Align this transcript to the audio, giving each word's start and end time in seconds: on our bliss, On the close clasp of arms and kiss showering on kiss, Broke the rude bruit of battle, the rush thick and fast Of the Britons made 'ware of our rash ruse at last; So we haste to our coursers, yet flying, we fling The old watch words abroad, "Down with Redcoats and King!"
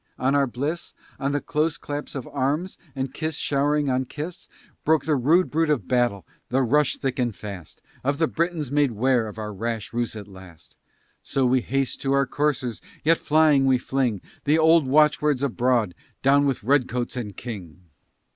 on 0.17 0.33
our 0.33 0.47
bliss, 0.47 0.95
On 1.19 1.31
the 1.31 1.39
close 1.39 1.77
clasp 1.77 2.15
of 2.15 2.25
arms 2.29 2.79
and 2.95 3.13
kiss 3.13 3.35
showering 3.35 3.87
on 3.87 4.05
kiss, 4.05 4.49
Broke 4.83 5.05
the 5.05 5.15
rude 5.15 5.51
bruit 5.51 5.69
of 5.69 5.87
battle, 5.87 6.25
the 6.49 6.63
rush 6.63 6.95
thick 6.97 7.19
and 7.19 7.35
fast 7.35 7.83
Of 8.03 8.17
the 8.17 8.27
Britons 8.27 8.71
made 8.71 8.93
'ware 8.93 9.27
of 9.27 9.37
our 9.37 9.53
rash 9.53 9.93
ruse 9.93 10.15
at 10.15 10.27
last; 10.27 10.75
So 11.21 11.45
we 11.45 11.61
haste 11.61 12.01
to 12.01 12.13
our 12.13 12.25
coursers, 12.25 12.81
yet 13.03 13.19
flying, 13.19 13.67
we 13.67 13.77
fling 13.77 14.21
The 14.45 14.57
old 14.57 14.87
watch 14.87 15.21
words 15.21 15.43
abroad, 15.43 15.93
"Down 16.23 16.47
with 16.47 16.63
Redcoats 16.63 17.15
and 17.15 17.37
King!" 17.37 17.83